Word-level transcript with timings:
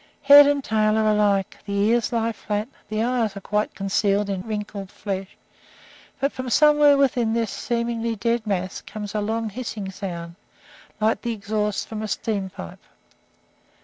Head 0.23 0.47
and 0.47 0.63
tail 0.63 0.97
are 0.97 1.11
alike; 1.11 1.57
the 1.63 1.73
ears 1.73 2.11
lie 2.11 2.31
flat; 2.31 2.67
the 2.89 3.03
eyes 3.03 3.37
are 3.37 3.41
quite 3.41 3.75
concealed 3.75 4.31
in 4.31 4.41
wrinkled 4.47 4.89
flesh, 4.89 5.37
but 6.19 6.31
from 6.31 6.49
somewhere 6.49 6.97
within 6.97 7.33
this 7.33 7.51
seemingly 7.51 8.15
dead 8.15 8.47
mass 8.47 8.81
comes 8.81 9.13
a 9.13 9.21
long, 9.21 9.51
hissing 9.51 9.91
sound, 9.91 10.37
like 10.99 11.21
the 11.21 11.33
exhaust 11.33 11.87
from 11.87 12.01
a 12.01 12.07
steam 12.07 12.49
pipe. 12.49 12.81